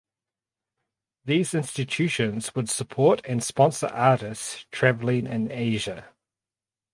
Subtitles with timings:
[1.25, 6.09] These institutions would support and sponsor artists travelling in Asia.